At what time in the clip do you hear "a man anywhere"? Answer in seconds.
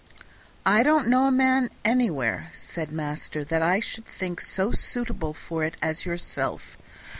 1.27-2.49